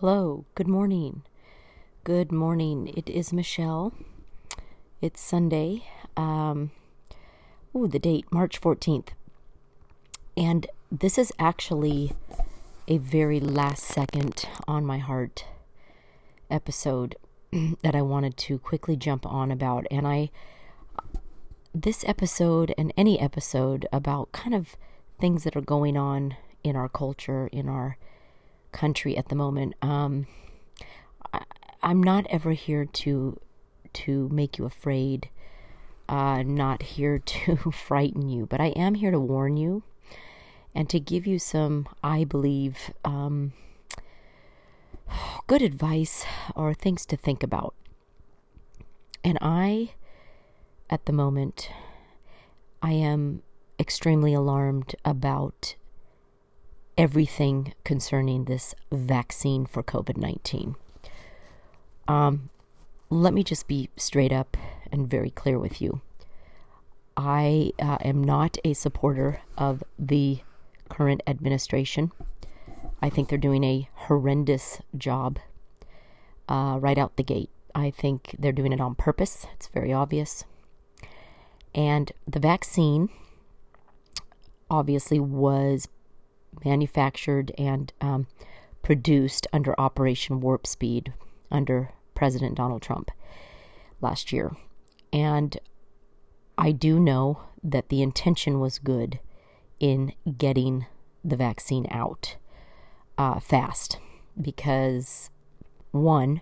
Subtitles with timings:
[0.00, 1.22] Hello, good morning.
[2.04, 2.92] Good morning.
[2.94, 3.94] It is Michelle.
[5.00, 5.84] It's Sunday.
[6.18, 6.70] Um,
[7.74, 9.08] ooh, the date, March 14th.
[10.36, 12.12] And this is actually
[12.86, 15.46] a very last second on my heart
[16.50, 17.16] episode
[17.82, 19.86] that I wanted to quickly jump on about.
[19.90, 20.28] And I,
[21.74, 24.76] this episode and any episode about kind of
[25.18, 27.96] things that are going on in our culture, in our
[28.76, 29.74] country at the moment.
[29.80, 30.26] Um,
[31.32, 31.40] I,
[31.82, 33.40] am not ever here to
[33.94, 35.30] to make you afraid.
[36.08, 39.82] Uh, not here to frighten you, but I am here to warn you
[40.72, 43.54] and to give you some, I believe, um,
[45.46, 46.24] good advice
[46.54, 47.74] or things to think about.
[49.24, 49.94] And I,
[50.88, 51.70] at the moment,
[52.82, 53.42] I am
[53.80, 55.74] extremely alarmed about
[56.96, 60.76] everything concerning this vaccine for COVID 19.
[62.08, 62.50] Um,
[63.10, 64.56] let me just be straight up
[64.90, 66.00] and very clear with you.
[67.16, 70.40] I uh, am not a supporter of the
[70.88, 72.12] current administration.
[73.02, 75.38] I think they're doing a horrendous job
[76.48, 77.50] uh, right out the gate.
[77.74, 79.46] I think they're doing it on purpose.
[79.54, 80.44] It's very obvious.
[81.74, 83.10] And the vaccine
[84.70, 85.88] obviously was
[86.64, 88.26] manufactured and um,
[88.82, 91.12] produced under Operation Warp Speed
[91.50, 93.10] under President Donald Trump
[94.00, 94.56] last year.
[95.12, 95.58] And
[96.58, 99.20] I do know that the intention was good
[99.78, 100.86] in getting
[101.24, 102.36] the vaccine out
[103.18, 103.98] uh, fast
[104.40, 105.30] because,
[105.90, 106.40] one,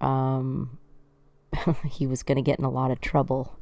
[0.00, 0.78] um,
[1.86, 3.58] he was going to get in a lot of trouble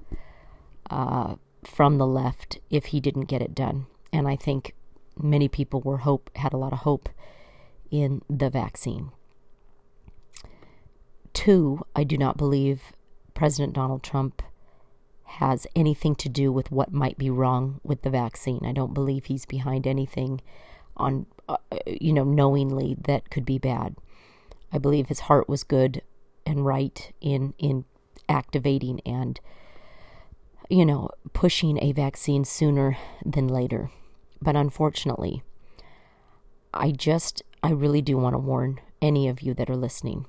[0.91, 3.87] uh, from the left if he didn't get it done.
[4.13, 4.75] And I think
[5.23, 7.09] many people were hope had a lot of hope
[7.91, 9.11] in the vaccine.
[11.33, 12.93] Two, I do not believe
[13.35, 14.43] President Donald Trump
[15.25, 18.61] has anything to do with what might be wrong with the vaccine.
[18.65, 20.41] I don't believe he's behind anything
[20.97, 21.57] on uh,
[21.87, 23.97] you know knowingly that could be bad.
[24.73, 26.03] I believe his heart was good
[26.45, 27.85] and right in in
[28.29, 29.41] activating and
[30.69, 33.91] you know pushing a vaccine sooner than later.
[34.43, 35.43] But unfortunately,
[36.73, 40.27] I just, I really do want to warn any of you that are listening.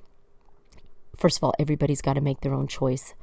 [1.16, 3.14] First of all, everybody's got to make their own choice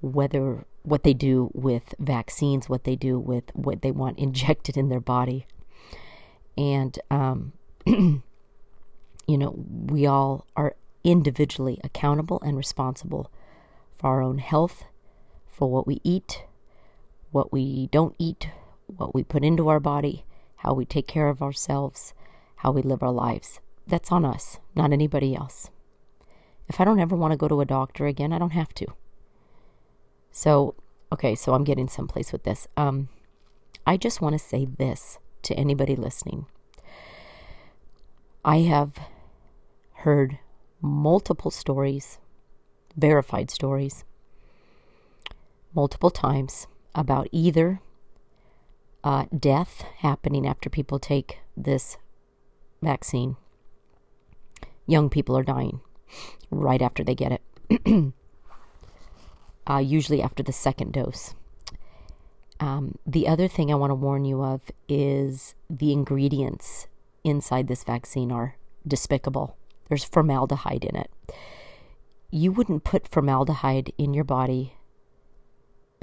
[0.00, 4.88] whether what they do with vaccines, what they do with what they want injected in
[4.88, 5.46] their body.
[6.56, 7.52] And, um,
[7.86, 8.22] you
[9.28, 9.54] know,
[9.86, 13.30] we all are individually accountable and responsible
[13.96, 14.84] for our own health,
[15.48, 16.44] for what we eat,
[17.30, 18.48] what we don't eat,
[18.96, 20.24] what we put into our body,
[20.56, 22.14] how we take care of ourselves,
[22.56, 23.60] how we live our lives.
[23.86, 25.70] That's on us, not anybody else.
[26.68, 28.86] If I don't ever want to go to a doctor again, I don't have to.
[30.30, 30.74] So,
[31.12, 32.66] okay, so I'm getting someplace with this.
[32.76, 33.08] Um,
[33.86, 36.46] I just want to say this to anybody listening.
[38.44, 38.98] I have
[39.98, 40.38] heard
[40.80, 42.18] multiple stories,
[42.96, 44.04] verified stories,
[45.74, 47.80] multiple times about either
[49.04, 51.98] uh, death happening after people take this
[52.82, 53.36] vaccine.
[54.86, 55.80] Young people are dying
[56.50, 58.12] right after they get it,
[59.70, 61.34] uh, usually after the second dose.
[62.60, 66.86] Um, the other thing I want to warn you of is the ingredients
[67.24, 68.56] inside this vaccine are
[68.86, 69.56] despicable.
[69.88, 71.10] There's formaldehyde in it.
[72.30, 74.74] You wouldn't put formaldehyde in your body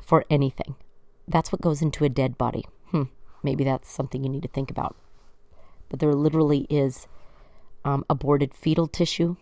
[0.03, 0.75] for anything.
[1.28, 2.66] That's what goes into a dead body.
[3.44, 4.96] Maybe that's something you need to think about.
[5.90, 7.07] But there literally is
[7.84, 9.35] um, aborted fetal tissue.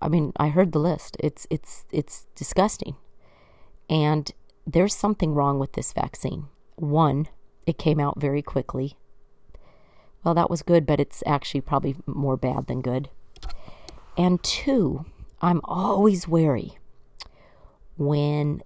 [0.00, 1.16] I mean, I heard the list.
[1.20, 2.96] It's it's it's disgusting,
[3.88, 4.30] and
[4.66, 6.46] there's something wrong with this vaccine.
[6.76, 7.28] One,
[7.66, 8.96] it came out very quickly.
[10.22, 13.08] Well, that was good, but it's actually probably more bad than good.
[14.18, 15.06] And two,
[15.40, 16.78] I'm always wary
[17.96, 18.62] when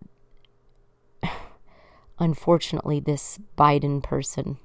[2.20, 4.58] unfortunately, this Biden person,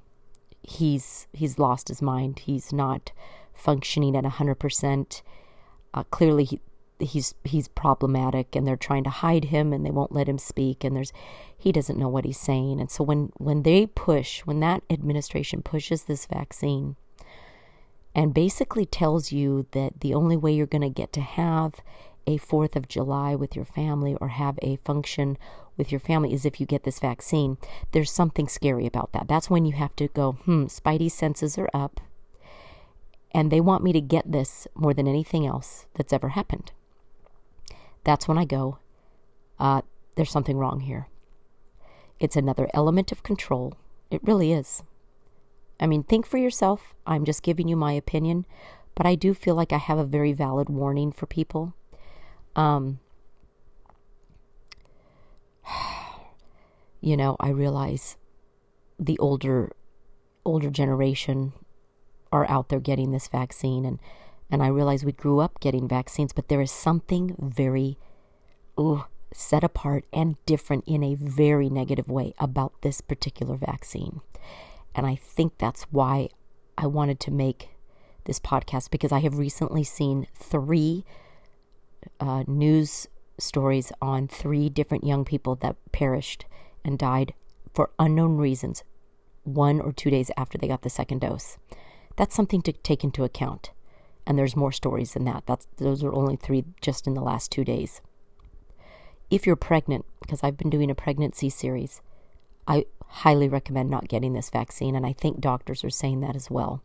[0.61, 2.39] he's he's lost his mind.
[2.39, 3.11] He's not
[3.53, 5.23] functioning at hundred uh, percent.
[6.11, 6.59] Clearly, he,
[6.99, 10.83] he's he's problematic, and they're trying to hide him, and they won't let him speak.
[10.83, 11.13] And there's
[11.57, 12.79] he doesn't know what he's saying.
[12.79, 16.97] And so when when they push, when that administration pushes this vaccine,
[18.13, 21.75] and basically tells you that the only way you're going to get to have
[22.27, 25.37] a 4th of July with your family or have a function
[25.77, 27.57] with your family is if you get this vaccine.
[27.91, 29.27] There's something scary about that.
[29.27, 31.99] That's when you have to go, hmm, spidey senses are up.
[33.31, 36.71] and they want me to get this more than anything else that's ever happened.
[38.05, 38.77] That's when I go,
[39.59, 39.81] uh,
[40.15, 41.07] there's something wrong here.
[42.17, 43.73] It's another element of control.
[44.09, 44.83] It really is.
[45.81, 46.93] I mean, think for yourself.
[47.05, 48.45] I'm just giving you my opinion,
[48.95, 51.73] but I do feel like I have a very valid warning for people.
[52.55, 52.99] Um,
[57.01, 58.17] you know, I realize
[58.99, 59.71] the older
[60.45, 61.53] older generation
[62.31, 63.99] are out there getting this vaccine and
[64.49, 67.97] and I realize we grew up getting vaccines, but there is something very
[68.79, 74.21] ooh, set apart and different in a very negative way about this particular vaccine.
[74.93, 76.29] And I think that's why
[76.77, 77.69] I wanted to make
[78.25, 81.05] this podcast because I have recently seen three
[82.19, 83.07] uh, news
[83.37, 86.45] stories on three different young people that perished
[86.83, 87.33] and died
[87.73, 88.83] for unknown reasons
[89.43, 91.57] one or two days after they got the second dose.
[92.15, 93.71] That's something to take into account.
[94.25, 95.43] And there's more stories than that.
[95.45, 98.01] That's those are only three just in the last two days.
[99.29, 102.01] If you're pregnant, because I've been doing a pregnancy series,
[102.67, 106.49] I highly recommend not getting this vaccine, and I think doctors are saying that as
[106.49, 106.81] well.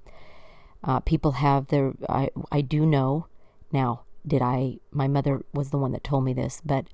[0.85, 3.27] Uh, people have their, I, I do know
[3.73, 6.87] now, did I, my mother was the one that told me this, but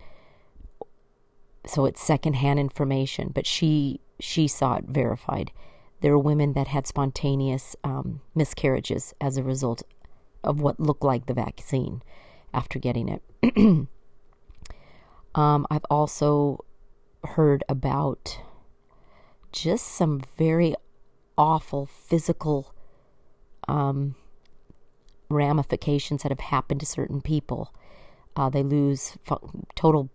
[1.66, 5.50] so it's secondhand information, but she, she saw it verified.
[6.00, 9.82] There were women that had spontaneous um, miscarriages as a result
[10.44, 12.02] of what looked like the vaccine
[12.54, 13.22] after getting it.
[15.34, 16.64] um, I've also
[17.24, 18.38] heard about
[19.52, 20.74] just some very
[21.36, 22.74] awful physical
[23.66, 24.14] um,
[25.28, 27.72] ramifications that have happened to certain people.
[28.34, 30.10] Uh, they lose fu- total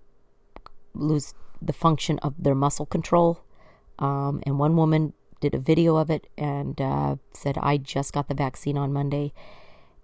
[0.94, 3.44] lose the function of their muscle control.
[4.00, 8.28] Um, and one woman did a video of it and uh, said, "I just got
[8.28, 9.34] the vaccine on Monday,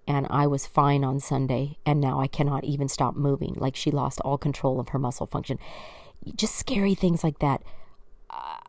[0.08, 3.54] and I was fine on Sunday, and now I cannot even stop moving.
[3.56, 5.60] Like she lost all control of her muscle function.
[6.36, 7.64] Just scary things like that.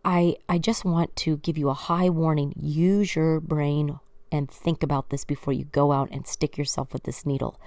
[0.04, 2.54] I I just want to give you a high warning.
[2.56, 3.98] Use your brain
[4.30, 7.60] and think about this before you go out and stick yourself with this needle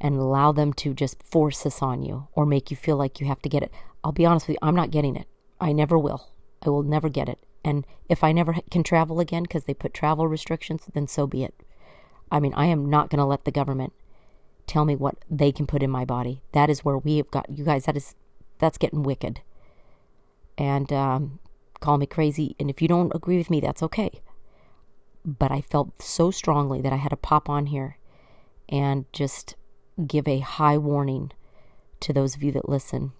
[0.00, 3.26] and allow them to just force this on you or make you feel like you
[3.26, 3.72] have to get it.
[4.02, 5.26] I'll be honest with you, I'm not getting it.
[5.60, 6.28] I never will.
[6.64, 7.38] I will never get it.
[7.64, 11.44] And if I never can travel again because they put travel restrictions, then so be
[11.44, 11.54] it.
[12.30, 13.92] I mean, I am not going to let the government
[14.66, 16.42] tell me what they can put in my body.
[16.52, 17.84] That is where we have got you guys.
[17.84, 18.16] That is
[18.58, 19.40] that's getting wicked.
[20.58, 21.38] And um,
[21.80, 22.56] call me crazy.
[22.58, 24.20] And if you don't agree with me, that's okay.
[25.24, 27.98] But I felt so strongly that I had to pop on here
[28.68, 29.54] and just
[30.06, 31.32] give a high warning
[32.00, 33.12] to those of you that listen.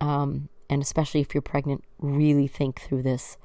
[0.00, 3.36] Um, and especially if you're pregnant, really think through this.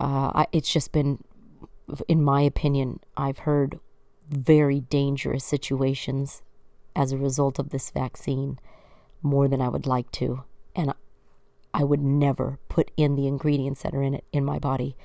[0.00, 1.22] Uh, I, it's just been,
[2.08, 3.78] in my opinion, I've heard
[4.28, 6.42] very dangerous situations
[6.96, 8.58] as a result of this vaccine
[9.22, 10.44] more than I would like to.
[10.74, 10.94] And
[11.72, 14.96] I would never put in the ingredients that are in it in my body.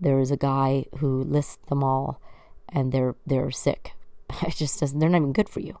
[0.00, 2.20] There is a guy who lists them all,
[2.68, 3.92] and they're they're sick.
[4.42, 4.98] It just doesn't.
[4.98, 5.78] They're not even good for you.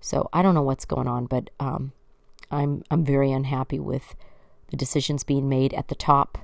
[0.00, 1.92] So I don't know what's going on, but um,
[2.50, 4.14] I'm I'm very unhappy with
[4.68, 6.38] the decisions being made at the top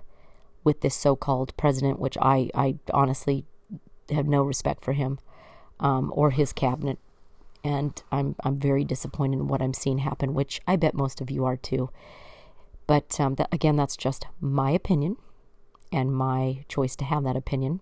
[0.64, 3.44] with this so-called president, which I I honestly
[4.10, 5.18] have no respect for him
[5.80, 6.98] um, or his cabinet,
[7.62, 11.30] and I'm I'm very disappointed in what I'm seeing happen, which I bet most of
[11.30, 11.90] you are too.
[12.86, 15.16] But um, again, that's just my opinion
[15.94, 17.80] and my choice to have that opinion.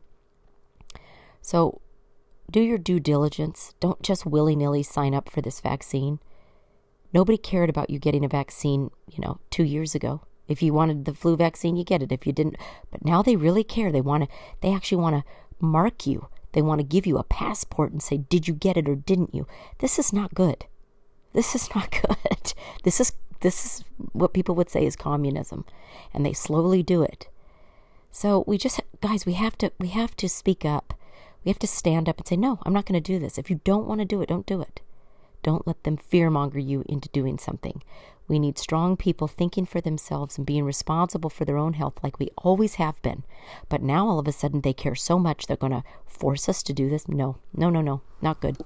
[1.40, 1.80] So
[2.50, 3.74] do your due diligence.
[3.80, 6.20] Don't just willy nilly sign up for this vaccine.
[7.12, 10.22] Nobody cared about you getting a vaccine, you know, two years ago.
[10.48, 12.12] If you wanted the flu vaccine, you get it.
[12.12, 12.56] If you didn't,
[12.90, 13.90] but now they really care.
[13.90, 16.28] They want to, they actually want to mark you.
[16.52, 19.34] They want to give you a passport and say, did you get it or didn't
[19.34, 19.46] you?
[19.78, 20.66] This is not good.
[21.32, 22.52] This is not good.
[22.82, 25.64] This is this is what people would say is communism,
[26.14, 27.28] and they slowly do it.
[28.12, 30.94] So we just, guys, we have to, we have to speak up.
[31.44, 33.38] We have to stand up and say, no, I'm not going to do this.
[33.38, 34.80] If you don't want to do it, don't do it.
[35.42, 37.82] Don't let them fearmonger you into doing something.
[38.28, 42.20] We need strong people thinking for themselves and being responsible for their own health like
[42.20, 43.24] we always have been.
[43.68, 46.62] But now all of a sudden they care so much they're going to force us
[46.64, 47.08] to do this.
[47.08, 48.58] No, no, no, no, not good.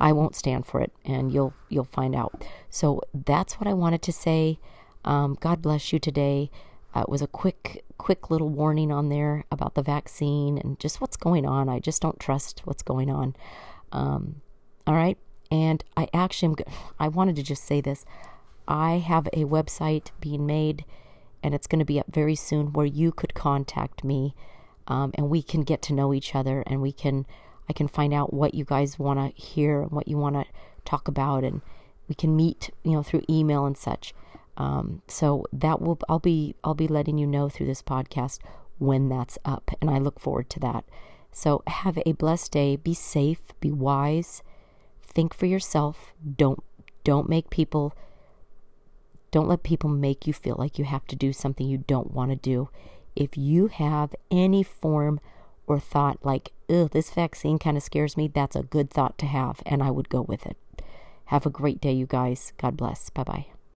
[0.00, 2.44] I won't stand for it, and you'll you'll find out.
[2.68, 4.58] So that's what I wanted to say.
[5.04, 6.50] Um, God bless you today.
[6.94, 11.00] Uh, it was a quick quick little warning on there about the vaccine and just
[11.00, 11.68] what's going on.
[11.68, 13.36] I just don't trust what's going on.
[13.92, 14.42] Um,
[14.86, 15.16] all right,
[15.50, 18.04] and I actually am, I wanted to just say this.
[18.66, 20.84] I have a website being made,
[21.42, 24.34] and it's going to be up very soon where you could contact me
[24.86, 27.26] um, and we can get to know each other, and we can
[27.68, 30.44] I can find out what you guys want to hear and what you want to
[30.84, 31.62] talk about, and
[32.08, 34.12] we can meet, you know, through email and such.
[34.56, 38.38] Um, so that will I'll be I'll be letting you know through this podcast
[38.78, 40.84] when that's up, and I look forward to that.
[41.30, 42.76] So have a blessed day.
[42.76, 43.40] Be safe.
[43.60, 44.42] Be wise.
[45.06, 46.12] Think for yourself.
[46.36, 46.62] Don't
[47.04, 47.94] don't make people.
[49.30, 52.30] Don't let people make you feel like you have to do something you don't want
[52.30, 52.68] to do.
[53.16, 55.20] If you have any form
[55.66, 59.26] or thought like, ugh, this vaccine kind of scares me, that's a good thought to
[59.26, 60.56] have, and I would go with it.
[61.26, 62.52] Have a great day, you guys.
[62.58, 63.08] God bless.
[63.08, 63.46] Bye bye.